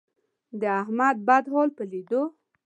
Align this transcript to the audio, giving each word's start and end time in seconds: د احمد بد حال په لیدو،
د 0.61 0.63
احمد 0.81 1.15
بد 1.27 1.45
حال 1.53 1.69
په 1.77 1.83
لیدو، 1.91 2.21